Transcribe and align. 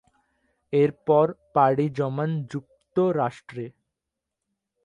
এরপর 0.73 1.25
পাড়ি 1.55 1.85
জমান 1.97 2.29
যুক্তরাষ্ট্রে। 2.51 3.65